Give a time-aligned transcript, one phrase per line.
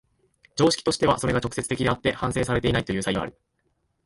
[0.55, 3.37] 常識としてはそれが直接的であって反省されていないという差異がある。